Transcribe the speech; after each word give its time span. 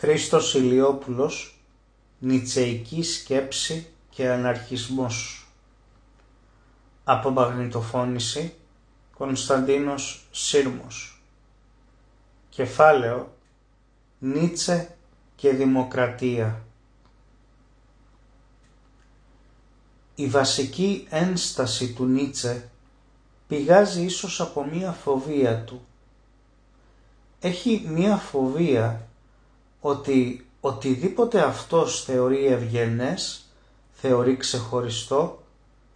Χρήστος 0.00 0.54
Ηλιόπουλος 0.54 1.60
Νιτσεϊκή 2.18 3.02
σκέψη 3.02 3.86
και 4.10 4.30
αναρχισμός. 4.30 5.46
Από 7.04 7.30
μαγνητοφώνηση 7.30 8.54
Κωνσταντίνος 9.16 10.26
Σύρμος. 10.30 11.22
Κεφάλαιο 12.48 13.34
Νίτσε 14.18 14.96
και 15.36 15.52
Δημοκρατία. 15.52 16.64
Η 20.14 20.26
βασική 20.26 21.06
ένσταση 21.10 21.92
του 21.92 22.06
Νίτσε 22.06 22.70
πηγάζει 23.48 24.02
ίσως 24.02 24.40
από 24.40 24.64
μία 24.64 24.92
φοβία 24.92 25.64
του. 25.64 25.86
Έχει 27.40 27.84
μία 27.88 28.16
φοβία 28.16 29.07
ότι 29.80 30.46
οτιδήποτε 30.60 31.40
αυτός 31.40 32.04
θεωρεί 32.04 32.46
ευγενές, 32.46 33.44
θεωρεί 33.92 34.36
ξεχωριστό, 34.36 35.42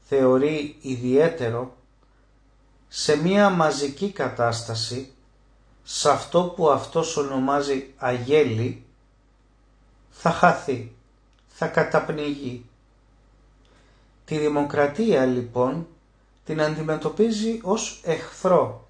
θεωρεί 0.09 0.77
ιδιαίτερο, 0.81 1.77
σε 2.89 3.17
μία 3.17 3.51
μαζική 3.51 4.11
κατάσταση, 4.13 5.13
σε 5.85 6.11
αυτό 6.11 6.43
που 6.57 6.71
αυτός 6.71 7.17
ονομάζει 7.17 7.93
αγέλη, 7.97 8.85
θα 10.11 10.31
χαθεί, 10.31 10.93
θα 11.49 11.67
καταπνιγεί. 11.67 12.67
Τη 14.25 14.39
δημοκρατία 14.39 15.25
λοιπόν 15.27 15.87
την 16.45 16.63
αντιμετωπίζει 16.63 17.61
ως 17.63 18.01
εχθρό 18.05 18.87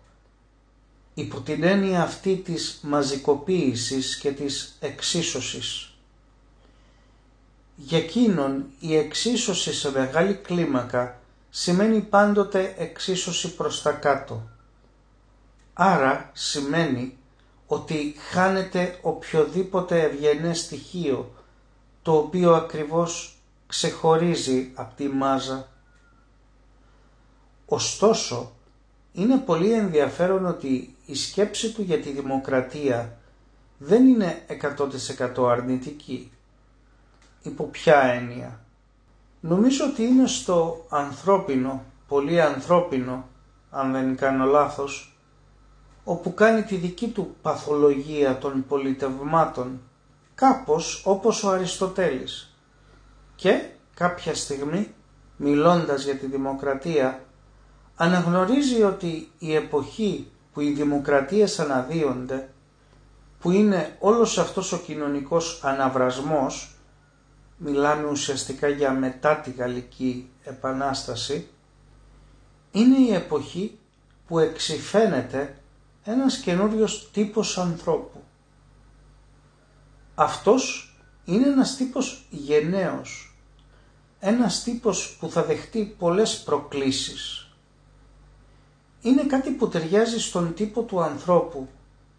υπό 1.14 1.40
την 1.40 1.62
έννοια 1.62 2.02
αυτή 2.02 2.36
της 2.36 2.78
μαζικοποίησης 2.82 4.16
και 4.16 4.32
της 4.32 4.76
εξίσωσης. 4.80 5.94
Για 7.76 7.98
εκείνον 7.98 8.64
η 8.80 8.96
εξίσωση 8.96 9.74
σε 9.74 9.90
μεγάλη 9.90 10.34
κλίμακα 10.34 11.20
σημαίνει 11.50 12.00
πάντοτε 12.00 12.74
εξίσωση 12.78 13.54
προς 13.54 13.82
τα 13.82 13.92
κάτω. 13.92 14.42
Άρα 15.72 16.30
σημαίνει 16.32 17.16
ότι 17.66 18.14
χάνεται 18.30 18.98
οποιοδήποτε 19.02 20.02
ευγενές 20.02 20.58
στοιχείο 20.60 21.34
το 22.02 22.16
οποίο 22.16 22.54
ακριβώς 22.54 23.36
ξεχωρίζει 23.66 24.70
από 24.74 24.94
τη 24.96 25.08
μάζα. 25.08 25.68
Ωστόσο, 27.66 28.52
είναι 29.12 29.36
πολύ 29.38 29.72
ενδιαφέρον 29.72 30.46
ότι 30.46 30.94
η 31.06 31.14
σκέψη 31.14 31.72
του 31.72 31.82
για 31.82 32.00
τη 32.00 32.10
δημοκρατία 32.10 33.16
δεν 33.78 34.06
είναι 34.06 34.46
100% 35.36 35.48
αρνητική. 35.50 36.32
Υπό 37.42 37.64
ποια 37.64 38.02
έννοια. 38.02 38.60
Νομίζω 39.40 39.84
ότι 39.84 40.02
είναι 40.02 40.26
στο 40.26 40.86
ανθρώπινο, 40.88 41.84
πολύ 42.08 42.40
ανθρώπινο, 42.40 43.28
αν 43.70 43.92
δεν 43.92 44.16
κάνω 44.16 44.44
λάθος, 44.44 45.16
όπου 46.04 46.34
κάνει 46.34 46.62
τη 46.62 46.76
δική 46.76 47.08
του 47.08 47.36
παθολογία 47.42 48.38
των 48.38 48.64
πολιτευμάτων, 48.68 49.80
κάπως 50.34 51.02
όπως 51.06 51.44
ο 51.44 51.50
Αριστοτέλης. 51.50 52.56
Και 53.36 53.64
κάποια 53.94 54.34
στιγμή, 54.34 54.94
μιλώντας 55.36 56.04
για 56.04 56.16
τη 56.16 56.26
δημοκρατία, 56.26 57.24
αναγνωρίζει 57.96 58.82
ότι 58.82 59.30
η 59.38 59.54
εποχή 59.54 60.30
που 60.52 60.60
οι 60.60 60.70
δημοκρατίες 60.72 61.58
αναδύονται, 61.58 62.48
που 63.40 63.50
είναι 63.50 63.96
όλος 64.00 64.38
αυτός 64.38 64.72
ο 64.72 64.78
κοινωνικός 64.78 65.60
αναβρασμός, 65.64 66.74
μιλάμε 67.56 68.08
ουσιαστικά 68.08 68.68
για 68.68 68.90
μετά 68.92 69.36
τη 69.36 69.50
Γαλλική 69.50 70.28
Επανάσταση, 70.44 71.48
είναι 72.70 72.98
η 72.98 73.14
εποχή 73.14 73.78
που 74.26 74.38
εξηφαίνεται 74.38 75.56
ένας 76.04 76.36
καινούριος 76.38 77.10
τύπος 77.12 77.58
ανθρώπου. 77.58 78.22
Αυτός 80.14 80.94
είναι 81.24 81.46
ένας 81.46 81.76
τύπος 81.76 82.26
γενναίος, 82.30 83.36
ένας 84.20 84.62
τύπος 84.62 85.16
που 85.20 85.30
θα 85.30 85.44
δεχτεί 85.44 85.94
πολλές 85.98 86.42
προκλήσεις 86.42 87.51
είναι 89.02 89.22
κάτι 89.22 89.50
που 89.50 89.68
ταιριάζει 89.68 90.20
στον 90.20 90.54
τύπο 90.54 90.82
του 90.82 91.00
ανθρώπου 91.02 91.68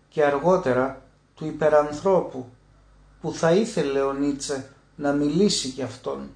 και 0.10 0.26
αργότερα 0.26 1.02
του 1.36 1.46
υπερανθρώπου 1.46 2.46
που 3.22 3.34
θα 3.34 3.52
ήθελε 3.52 4.02
ο 4.02 4.14
Νίτσε 4.14 4.70
να 4.96 5.12
μιλήσει 5.12 5.68
για 5.68 5.86
αυτόν. 5.86 6.30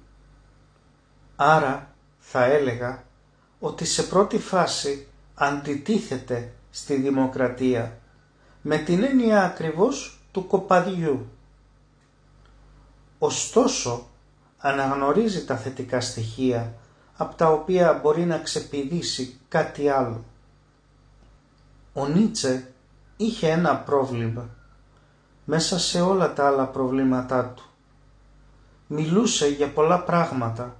Άρα 1.36 1.94
θα 2.18 2.44
έλεγα 2.44 3.04
ότι 3.60 3.84
σε 3.84 4.02
πρώτη 4.02 4.38
φάση 4.38 5.06
αντιτίθεται 5.34 6.52
στη 6.70 6.94
δημοκρατία 6.94 7.98
με 8.62 8.78
την 8.78 9.02
έννοια 9.02 9.44
ακριβώς 9.44 10.20
του 10.32 10.46
κοπαδιού. 10.46 11.28
Ωστόσο 13.18 14.06
αναγνωρίζει 14.58 15.44
τα 15.44 15.56
θετικά 15.56 16.00
στοιχεία 16.00 16.74
από 17.16 17.34
τα 17.34 17.52
οποία 17.52 17.98
μπορεί 18.02 18.24
να 18.24 18.38
ξεπηδήσει 18.38 19.38
κάτι 19.48 19.88
άλλο. 19.88 20.24
Ο 21.98 22.06
Νίτσε 22.06 22.72
είχε 23.16 23.48
ένα 23.50 23.76
πρόβλημα 23.76 24.48
μέσα 25.44 25.78
σε 25.78 26.00
όλα 26.00 26.32
τα 26.32 26.46
άλλα 26.46 26.66
προβλήματά 26.66 27.44
του. 27.44 27.62
Μιλούσε 28.86 29.48
για 29.48 29.68
πολλά 29.72 30.00
πράγματα, 30.00 30.76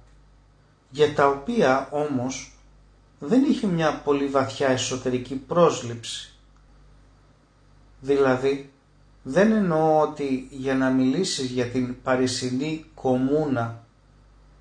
για 0.89 1.13
τα 1.13 1.27
οποία 1.27 1.87
όμως 1.91 2.53
δεν 3.19 3.43
είχε 3.43 3.67
μια 3.67 4.01
πολύ 4.03 4.27
βαθιά 4.27 4.67
εσωτερική 4.67 5.35
πρόσληψη. 5.35 6.33
Δηλαδή, 8.01 8.71
δεν 9.23 9.51
εννοώ 9.51 10.01
ότι 10.01 10.47
για 10.51 10.75
να 10.75 10.89
μιλήσεις 10.89 11.45
για 11.51 11.65
την 11.65 12.01
Παρισινή 12.01 12.85
κομμούνα, 12.93 13.83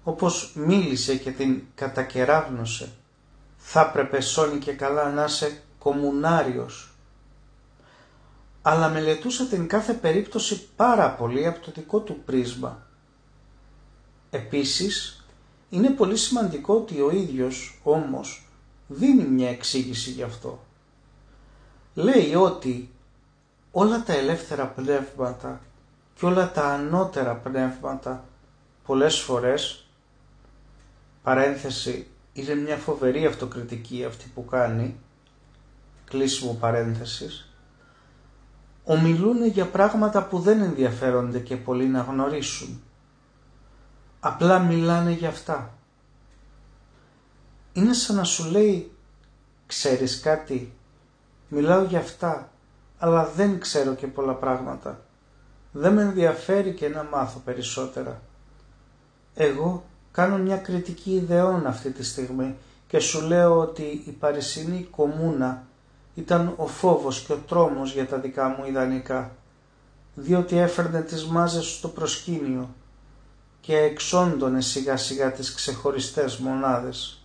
όπως 0.05 0.53
μίλησε 0.55 1.17
και 1.17 1.31
την 1.31 1.63
κατακεράβνωσε, 1.75 2.93
θα 3.57 3.81
έπρεπε 3.81 4.21
σώνει 4.21 4.59
και 4.59 4.73
καλά 4.73 5.11
να 5.13 5.25
είσαι 5.25 5.63
κομμουνάριος. 5.89 6.91
Αλλά 8.63 8.89
μελετούσα 8.89 9.45
την 9.45 9.69
κάθε 9.69 9.93
περίπτωση 9.93 10.69
πάρα 10.77 11.11
πολύ 11.11 11.47
από 11.47 11.59
το 11.65 11.71
δικό 11.75 12.01
του 12.01 12.21
πρίσμα. 12.25 12.83
Επίσης, 14.31 15.27
είναι 15.71 15.91
πολύ 15.91 16.17
σημαντικό 16.17 16.75
ότι 16.75 17.01
ο 17.01 17.11
ίδιος 17.11 17.81
όμως 17.83 18.49
δίνει 18.87 19.23
μια 19.25 19.49
εξήγηση 19.49 20.11
γι' 20.11 20.23
αυτό. 20.23 20.65
Λέει 21.95 22.35
ότι 22.35 22.91
όλα 23.71 24.03
τα 24.03 24.13
ελεύθερα 24.13 24.67
πνεύματα 24.67 25.61
και 26.15 26.27
όλα 26.27 26.53
τα 26.53 26.65
ανώτερα 26.67 27.35
πνεύματα 27.35 28.25
πολλές 28.87 29.19
φορές, 29.21 29.87
παρένθεση, 31.23 32.07
είναι 32.33 32.55
μια 32.55 32.77
φοβερή 32.77 33.27
αυτοκριτική 33.27 34.05
αυτή 34.05 34.31
που 34.35 34.45
κάνει, 34.45 34.97
κλείσιμο 36.09 36.53
παρένθεσης, 36.53 37.53
ομιλούν 38.85 39.47
για 39.47 39.67
πράγματα 39.67 40.25
που 40.25 40.39
δεν 40.39 40.61
ενδιαφέρονται 40.61 41.39
και 41.39 41.57
πολύ 41.57 41.87
να 41.87 42.01
γνωρίσουν. 42.01 42.83
Απλά 44.21 44.59
μιλάνε 44.59 45.11
για 45.11 45.29
αυτά. 45.29 45.73
Είναι 47.73 47.93
σαν 47.93 48.17
να 48.17 48.25
σου 48.25 48.51
λέει, 48.51 48.93
ξέρεις 49.67 50.21
κάτι, 50.21 50.73
μιλάω 51.49 51.83
για 51.83 51.99
αυτά, 51.99 52.51
αλλά 52.99 53.27
δεν 53.27 53.61
ξέρω 53.61 53.95
και 53.95 54.07
πολλά 54.07 54.35
πράγματα. 54.35 55.01
Δεν 55.73 55.93
με 55.93 56.03
ενδιαφέρει 56.03 56.73
και 56.73 56.89
να 56.89 57.03
μάθω 57.05 57.39
περισσότερα. 57.45 58.23
Εγώ 59.35 59.85
κάνω 60.13 60.39
μια 60.39 60.57
κριτική 60.57 61.11
ιδεών 61.11 61.67
αυτή 61.67 61.91
τη 61.91 62.05
στιγμή 62.05 62.57
και 62.87 62.99
σου 62.99 63.27
λέω 63.27 63.59
ότι 63.59 64.03
η 64.07 64.11
Παρισινή 64.11 64.89
κομμούνα 64.91 65.67
ήταν 66.19 66.55
ο 66.57 66.67
φόβος 66.67 67.21
και 67.21 67.33
ο 67.33 67.39
τρόμος 67.49 67.93
για 67.93 68.07
τα 68.07 68.19
δικά 68.19 68.49
μου 68.49 68.65
ιδανικά, 68.67 69.37
διότι 70.15 70.59
έφερνε 70.59 71.01
τις 71.01 71.25
μάζες 71.25 71.67
στο 71.67 71.89
προσκήνιο 71.89 72.69
και 73.61 73.77
εξόντωνε 73.77 74.61
σιγά 74.61 74.97
σιγά 74.97 75.33
τις 75.33 75.55
ξεχωριστές 75.55 76.37
μονάδες. 76.37 77.23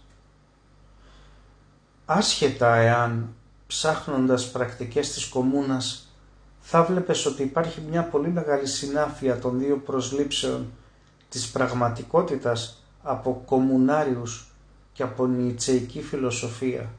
Άσχετα 2.05 2.75
εάν, 2.75 3.33
ψάχνοντας 3.67 4.51
πρακτικές 4.51 5.11
της 5.13 5.25
κομμούνας, 5.25 6.07
θα 6.61 6.83
βλέπες 6.83 7.25
ότι 7.25 7.43
υπάρχει 7.43 7.81
μια 7.89 8.03
πολύ 8.03 8.29
μεγάλη 8.29 8.67
συνάφεια 8.67 9.39
των 9.39 9.59
δύο 9.59 9.77
προσλήψεων 9.77 10.71
της 11.29 11.47
πραγματικότητας 11.51 12.83
από 13.03 13.41
κομμουνάριους 13.45 14.51
και 14.93 15.03
από 15.03 15.25
νητσεϊκή 15.27 16.01
φιλοσοφία. 16.01 16.89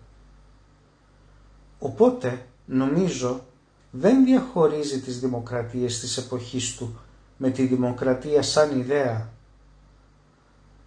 Οπότε 1.85 2.47
νομίζω 2.67 3.47
δεν 3.91 4.25
διαχωρίζει 4.25 5.01
τις 5.01 5.21
δημοκρατίες 5.21 6.01
της 6.01 6.17
εποχής 6.17 6.77
του 6.77 6.99
με 7.37 7.51
τη 7.51 7.67
δημοκρατία 7.67 8.43
σαν 8.43 8.79
ιδέα. 8.81 9.29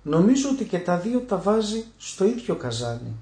Νομίζω 0.04 0.50
ότι 0.50 0.66
και 0.66 0.80
τα 0.80 0.98
δύο 0.98 1.20
τα 1.20 1.38
βάζει 1.38 1.86
στο 1.98 2.26
ίδιο 2.26 2.56
καζάνι 2.56 3.16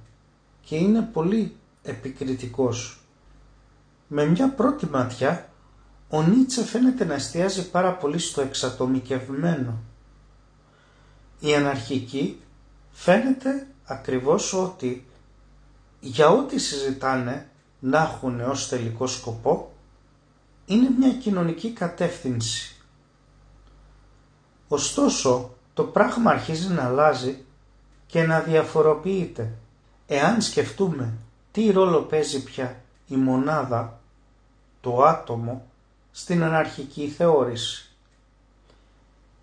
και 0.62 0.76
είναι 0.76 1.02
πολύ 1.02 1.56
επικριτικός. 1.84 3.00
Με 4.08 4.26
μια 4.26 4.50
πρώτη 4.50 4.86
ματιά, 4.86 5.50
ο 6.10 6.22
Νίτσε 6.24 6.66
φαίνεται 6.66 7.06
να 7.06 7.14
εστιάζει 7.14 7.70
πάρα 7.70 7.94
πολύ 7.96 8.20
στο 8.20 8.42
εξατομικευμένο. 8.42 9.80
Η 11.40 11.56
αναρχική 11.56 12.40
φαίνεται 12.92 13.68
ακριβώς 13.86 14.54
ότι 14.54 15.06
για 16.00 16.30
ό,τι 16.30 16.60
συζητάνε 16.60 17.50
να 17.80 18.02
έχουν 18.02 18.42
ως 18.42 18.68
τελικό 18.68 19.08
σκοπό 19.08 19.72
είναι 20.66 20.90
μια 21.00 21.14
κοινωνική 21.14 21.72
κατεύθυνση. 21.72 22.76
Ωστόσο, 24.68 25.54
το 25.74 25.84
πράγμα 25.84 26.32
αρχίζει 26.32 26.68
να 26.74 26.84
αλλάζει 26.84 27.44
και 28.06 28.24
να 28.24 28.40
διαφοροποιείται. 28.40 29.52
Εάν 30.08 30.42
σκεφτούμε 30.42 31.14
τι 31.52 31.72
ρόλο 31.72 32.02
παίζει 32.02 32.44
πια 32.44 32.82
η 33.08 33.16
μονάδα, 33.16 34.00
το 34.82 35.04
άτομο, 35.04 35.66
στην 36.12 36.44
αναρχική 36.44 37.08
θεώρηση. 37.08 37.90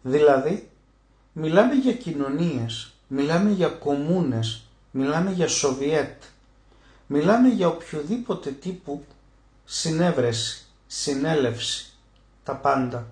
Δηλαδή, 0.03 0.71
μιλάμε 1.33 1.75
για 1.75 1.93
κοινωνίες, 1.93 2.93
μιλάμε 3.07 3.51
για 3.51 3.69
κομμούνες, 3.69 4.65
μιλάμε 4.91 5.31
για 5.31 5.49
Σοβιέτ, 5.49 6.23
μιλάμε 7.07 7.49
για 7.49 7.69
οποιοδήποτε 7.69 8.51
τύπου 8.51 9.05
συνέβρεση, 9.65 10.67
συνέλευση, 10.87 11.93
τα 12.45 12.55
πάντα. 12.57 13.07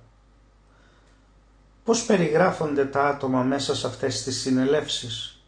Πώς 1.84 2.04
περιγράφονται 2.06 2.84
τα 2.84 3.06
άτομα 3.06 3.42
μέσα 3.42 3.74
σε 3.76 3.86
αυτές 3.86 4.22
τις 4.22 4.40
συνελεύσεις; 4.40 5.42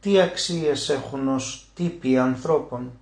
Τι 0.00 0.20
αξίες 0.20 0.88
έχουν 0.88 1.28
ως 1.28 1.68
τύποι 1.74 2.18
ανθρώπων; 2.18 2.92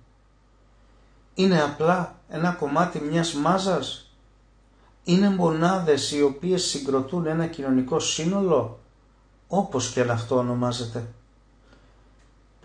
Είναι 1.33 1.61
απλά 1.61 2.15
ένα 2.29 2.51
κομμάτι 2.51 2.99
μιας 2.99 3.33
μάζας; 3.33 4.09
Είναι 5.03 5.29
μονάδες 5.29 6.11
οι 6.11 6.21
οποίες 6.21 6.63
συγκροτούν 6.63 7.25
ένα 7.25 7.47
κοινωνικό 7.47 7.99
σύνολο, 7.99 8.79
όπως 9.47 9.91
και 9.91 10.01
αν 10.01 10.09
αυτό 10.11 10.37
ονομάζεται. 10.37 11.07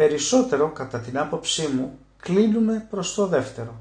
Περισσότερο, 0.01 0.71
κατά 0.71 1.01
την 1.01 1.19
άποψή 1.19 1.67
μου, 1.69 1.99
κλείνουμε 2.17 2.87
προς 2.91 3.15
το 3.15 3.27
δεύτερο. 3.27 3.75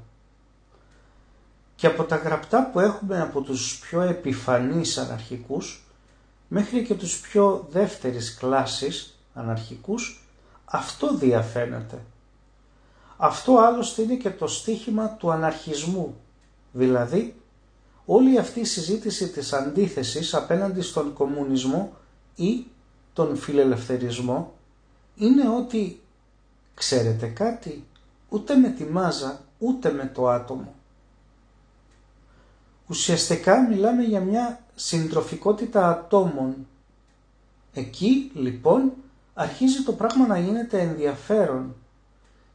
Και 1.76 1.86
από 1.86 2.04
τα 2.04 2.16
γραπτά 2.16 2.70
που 2.72 2.80
έχουμε 2.80 3.20
από 3.20 3.40
τους 3.40 3.78
πιο 3.78 4.00
επιφανείς 4.00 4.98
αναρχικούς 4.98 5.84
μέχρι 6.48 6.84
και 6.84 6.94
τους 6.94 7.20
πιο 7.20 7.66
δεύτερης 7.70 8.34
κλάσης 8.34 9.18
αναρχικούς, 9.34 10.26
αυτό 10.64 11.14
διαφαίνεται. 11.14 11.98
Αυτό 13.16 13.58
άλλωστε 13.58 14.02
είναι 14.02 14.14
και 14.14 14.30
το 14.30 14.46
στίχημα 14.46 15.08
του 15.08 15.30
αναρχισμού, 15.30 16.16
δηλαδή 16.72 17.34
όλη 18.04 18.38
αυτή 18.38 18.60
η 18.60 18.64
συζήτηση 18.64 19.28
της 19.28 19.52
αντίθεσης 19.52 20.34
απέναντι 20.34 20.80
στον 20.80 21.12
κομμουνισμό 21.12 21.92
ή 22.36 22.64
τον 23.12 23.36
φιλελευθερισμό 23.36 24.54
είναι 25.16 25.48
ότι 25.48 26.00
ξέρετε 26.80 27.26
κάτι 27.26 27.84
ούτε 28.28 28.54
με 28.54 28.68
τη 28.68 28.84
μάζα 28.84 29.40
ούτε 29.58 29.92
με 29.92 30.10
το 30.14 30.28
άτομο. 30.28 30.74
Ουσιαστικά 32.86 33.60
μιλάμε 33.68 34.02
για 34.02 34.20
μια 34.20 34.64
συντροφικότητα 34.74 35.88
ατόμων. 35.88 36.66
Εκεί 37.74 38.30
λοιπόν 38.34 38.92
αρχίζει 39.34 39.82
το 39.82 39.92
πράγμα 39.92 40.26
να 40.26 40.38
γίνεται 40.38 40.80
ενδιαφέρον 40.80 41.74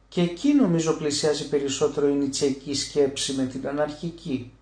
και 0.08 0.20
εκεί 0.20 0.52
νομίζω 0.54 0.92
πλησιάζει 0.92 1.48
περισσότερο 1.48 2.08
η 2.08 2.12
νητσιακή 2.14 2.74
σκέψη 2.74 3.32
με 3.32 3.44
την 3.46 3.68
αναρχική. 3.68 4.52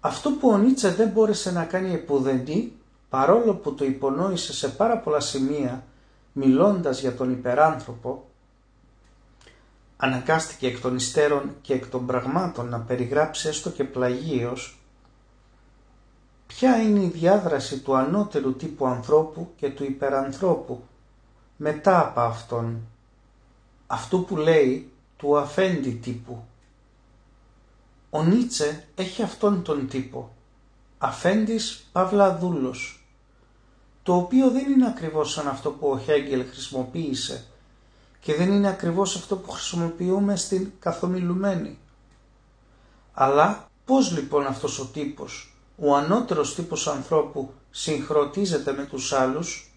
Αυτό 0.00 0.30
που 0.30 0.48
ο 0.48 0.58
Νίτσε 0.58 0.88
δεν 0.94 1.08
μπόρεσε 1.08 1.50
να 1.52 1.64
κάνει 1.64 1.94
επουδενή, 1.94 2.72
παρόλο 3.08 3.54
που 3.54 3.74
το 3.74 3.84
υπονόησε 3.84 4.52
σε 4.52 4.68
πάρα 4.68 4.98
πολλά 4.98 5.20
σημεία 5.20 5.84
μιλώντας 6.32 7.00
για 7.00 7.14
τον 7.14 7.32
υπεράνθρωπο, 7.32 8.28
αναγκάστηκε 9.96 10.66
εκ 10.66 10.80
των 10.80 10.96
υστέρων 10.96 11.56
και 11.60 11.72
εκ 11.72 11.86
των 11.86 12.06
πραγμάτων 12.06 12.68
να 12.68 12.80
περιγράψει 12.80 13.48
έστω 13.48 13.70
και 13.70 13.84
πλαγίως 13.84 14.80
ποια 16.46 16.82
είναι 16.82 17.04
η 17.04 17.08
διάδραση 17.08 17.80
του 17.80 17.96
ανώτερου 17.96 18.56
τύπου 18.56 18.86
ανθρώπου 18.86 19.52
και 19.56 19.70
του 19.70 19.84
υπερανθρώπου 19.84 20.82
μετά 21.56 22.00
από 22.00 22.20
αυτόν, 22.20 22.80
αυτού 23.86 24.24
που 24.24 24.36
λέει 24.36 24.92
του 25.16 25.38
αφέντη 25.38 25.90
τύπου. 25.90 26.44
Ο 28.10 28.22
Νίτσε 28.22 28.84
έχει 28.94 29.22
αυτόν 29.22 29.62
τον 29.62 29.88
τύπο, 29.88 30.30
αφέντης 30.98 31.88
παύλα 31.92 32.36
δούλος, 32.36 32.99
το 34.02 34.16
οποίο 34.16 34.50
δεν 34.50 34.70
είναι 34.72 34.86
ακριβώς 34.86 35.32
σαν 35.32 35.48
αυτό 35.48 35.70
που 35.70 35.88
ο 35.88 35.98
Χέγγελ 35.98 36.44
χρησιμοποίησε 36.50 37.44
και 38.20 38.34
δεν 38.34 38.52
είναι 38.52 38.68
ακριβώς 38.68 39.16
αυτό 39.16 39.36
που 39.36 39.50
χρησιμοποιούμε 39.50 40.36
στην 40.36 40.70
καθομιλουμένη. 40.78 41.78
Αλλά 43.12 43.68
πώς 43.84 44.12
λοιπόν 44.12 44.46
αυτός 44.46 44.78
ο 44.78 44.84
τύπος, 44.86 45.54
ο 45.76 45.96
ανώτερος 45.96 46.54
τύπος 46.54 46.88
ανθρώπου 46.88 47.52
συγχρονίζεται 47.70 48.72
με 48.72 48.84
τους 48.84 49.12
άλλους, 49.12 49.72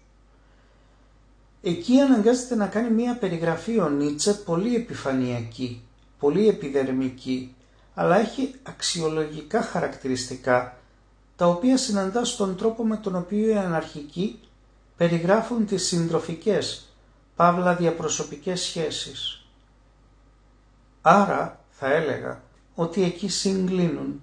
εκεί 1.62 2.00
αναγκάζεται 2.00 2.54
να 2.54 2.66
κάνει 2.66 2.90
μία 2.90 3.16
περιγραφή 3.16 3.78
ο 3.78 3.88
Νίτσε 3.88 4.34
πολύ 4.34 4.74
επιφανειακή, 4.74 5.82
πολύ 6.18 6.48
επιδερμική, 6.48 7.54
αλλά 7.94 8.16
έχει 8.18 8.54
αξιολογικά 8.62 9.62
χαρακτηριστικά, 9.62 10.76
τα 11.36 11.46
οποία 11.46 11.76
συναντά 11.76 12.24
στον 12.24 12.56
τρόπο 12.56 12.84
με 12.84 12.96
τον 12.96 13.16
οποίο 13.16 13.48
οι 13.48 13.56
αναρχικοί 13.56 14.40
περιγράφουν 14.96 15.66
τις 15.66 15.86
συντροφικές, 15.86 16.88
παύλα 17.36 17.74
διαπροσωπικές 17.74 18.60
σχέσεις. 18.60 19.46
Άρα 21.02 21.60
θα 21.70 21.92
έλεγα 21.92 22.42
ότι 22.74 23.02
εκεί 23.02 23.28
συγκλίνουν. 23.28 24.22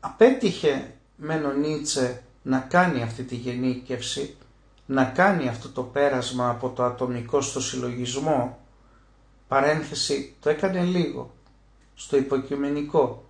Απέτυχε 0.00 0.94
μεν 1.16 1.58
Νίτσε 1.58 2.22
να 2.42 2.58
κάνει 2.58 3.02
αυτή 3.02 3.22
τη 3.22 3.34
γενίκευση, 3.34 4.36
να 4.86 5.04
κάνει 5.04 5.48
αυτό 5.48 5.68
το 5.68 5.82
πέρασμα 5.82 6.50
από 6.50 6.68
το 6.68 6.84
ατομικό 6.84 7.40
στο 7.40 7.60
συλλογισμό, 7.60 8.58
παρένθεση 9.48 10.34
το 10.40 10.50
έκανε 10.50 10.82
λίγο, 10.82 11.34
στο 11.94 12.16
υποκειμενικό, 12.16 13.24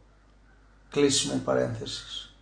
κλείσιμο 0.93 1.41
παρένθεσης. 1.45 2.35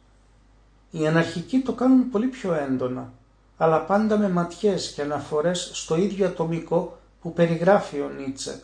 Οι 0.91 1.07
αναρχικοί 1.07 1.59
το 1.61 1.73
κάνουν 1.73 2.11
πολύ 2.11 2.27
πιο 2.27 2.55
έντονα, 2.55 3.13
αλλά 3.57 3.81
πάντα 3.81 4.19
με 4.19 4.29
ματιές 4.29 4.93
και 4.93 5.03
αναφορές 5.03 5.71
στο 5.73 5.97
ίδιο 5.97 6.27
ατομικό 6.27 6.99
που 7.21 7.33
περιγράφει 7.33 8.01
ο 8.01 8.09
Νίτσε. 8.09 8.63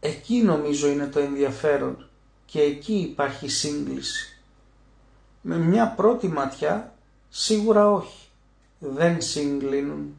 Εκεί 0.00 0.42
νομίζω 0.42 0.88
είναι 0.88 1.06
το 1.06 1.18
ενδιαφέρον 1.20 2.08
και 2.46 2.60
εκεί 2.60 2.94
υπάρχει 2.94 3.48
σύγκληση. 3.48 4.36
Με 5.40 5.56
μια 5.56 5.88
πρώτη 5.96 6.28
ματιά 6.28 6.94
σίγουρα 7.28 7.90
όχι, 7.90 8.28
δεν 8.78 9.20
συγκλίνουν. 9.22 10.16